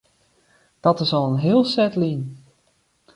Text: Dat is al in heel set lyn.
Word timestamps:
Dat 0.79 0.99
is 0.99 1.13
al 1.13 1.27
in 1.29 1.39
heel 1.39 1.63
set 1.73 1.95
lyn. 2.01 2.43